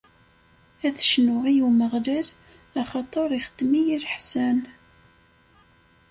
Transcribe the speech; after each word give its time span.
Ad 0.85 0.95
cnuɣ 1.09 1.43
i 1.51 1.55
Umeɣlal, 1.67 2.27
axaṭer 2.81 3.29
ixeddem-iyi 3.39 3.97
leḥsan. 4.03 4.59